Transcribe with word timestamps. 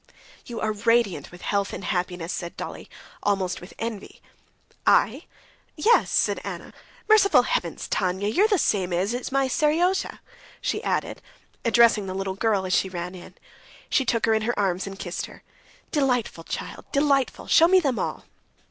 "You 0.47 0.59
are 0.61 0.71
radiant 0.73 1.31
with 1.31 1.43
health 1.43 1.73
and 1.73 1.83
happiness!" 1.83 2.33
said 2.33 2.57
Dolly, 2.57 2.89
almost 3.21 3.61
with 3.61 3.75
envy. 3.77 4.19
"I?... 4.87 5.25
Yes," 5.75 6.09
said 6.09 6.41
Anna. 6.43 6.73
"Merciful 7.07 7.43
heavens, 7.43 7.87
Tanya! 7.87 8.27
You're 8.27 8.47
the 8.47 8.57
same 8.57 8.93
age 8.93 9.13
as 9.13 9.31
my 9.31 9.47
Seryozha," 9.47 10.19
she 10.59 10.83
added, 10.83 11.21
addressing 11.63 12.07
the 12.07 12.15
little 12.15 12.33
girl 12.33 12.65
as 12.65 12.73
she 12.73 12.89
ran 12.89 13.13
in. 13.13 13.35
She 13.91 14.03
took 14.03 14.25
her 14.25 14.33
in 14.33 14.41
her 14.41 14.57
arms 14.59 14.87
and 14.87 14.97
kissed 14.97 15.27
her. 15.27 15.43
"Delightful 15.91 16.45
child, 16.45 16.85
delightful! 16.91 17.45
Show 17.45 17.67
me 17.67 17.79
them 17.79 17.99
all." 17.99 18.25